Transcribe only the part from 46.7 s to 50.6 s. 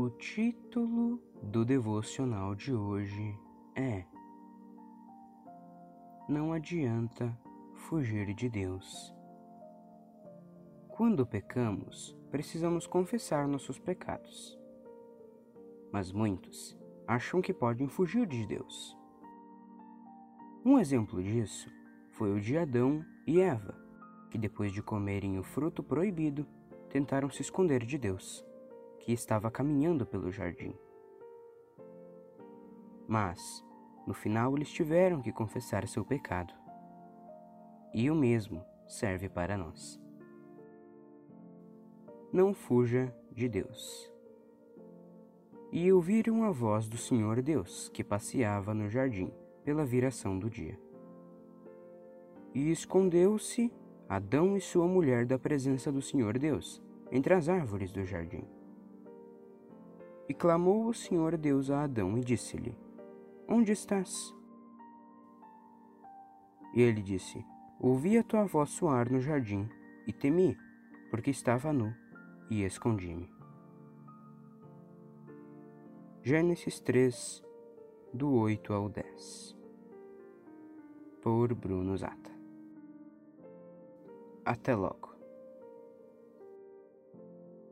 do Senhor Deus que passeava no jardim pela viração do